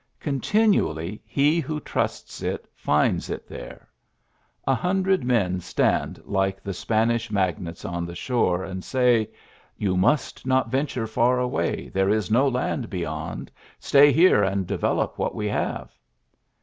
[0.19, 3.87] CJontinually he who trusts it finds it there.
[4.65, 9.29] A hundred men stand like the Spanish magnates on the shore, and say:^
[9.77, 11.89] You must not venture far away.
[11.89, 13.51] There is no land beyond.
[13.79, 15.91] Stay here, and develop what we have.